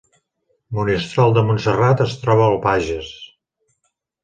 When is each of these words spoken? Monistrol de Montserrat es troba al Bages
Monistrol 0.77 1.35
de 1.35 1.43
Montserrat 1.51 2.03
es 2.07 2.17
troba 2.25 2.49
al 2.49 2.59
Bages 2.67 3.15